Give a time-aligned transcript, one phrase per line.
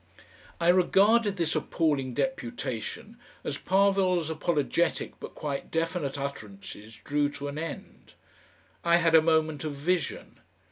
[0.59, 7.59] I regarded this appalling deputation as Parvill's apologetic but quite definite utterances drew to an
[7.59, 8.13] end.
[8.83, 10.39] I had a moment of vision.